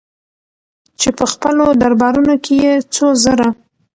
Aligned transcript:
چې 0.99 1.09
په 1.17 1.25
خپلو 1.31 1.65
دربارونو 1.81 2.35
کې 2.43 2.53
يې 2.63 2.73
څو 2.93 3.07
زره 3.23 3.47